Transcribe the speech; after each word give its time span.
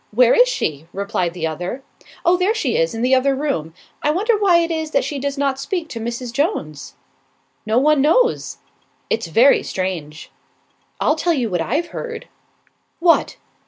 where 0.09 0.33
is 0.33 0.47
she?" 0.49 0.87
replied 0.93 1.31
the 1.35 1.45
other. 1.45 1.83
"Oh, 2.25 2.35
there 2.35 2.55
she 2.55 2.75
is, 2.75 2.95
in 2.95 3.03
the 3.03 3.13
other 3.13 3.35
room. 3.35 3.71
I 4.01 4.09
wonder 4.09 4.35
why 4.35 4.57
it 4.57 4.71
is 4.71 4.89
that 4.89 5.03
she 5.03 5.19
does 5.19 5.37
not 5.37 5.59
speak 5.59 5.89
to 5.89 5.99
Mrs. 5.99 6.33
Jones." 6.33 6.95
"No 7.67 7.77
one 7.77 8.01
knows." 8.01 8.57
"It's 9.11 9.27
very 9.27 9.61
strange." 9.61 10.31
"I'll 10.99 11.15
tell 11.15 11.33
you 11.33 11.51
what 11.51 11.61
I've 11.61 11.89
heard." 11.89 12.27
"What?" 12.99 13.37